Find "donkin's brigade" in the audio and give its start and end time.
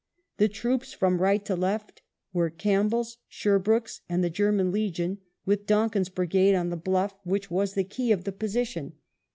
5.67-6.55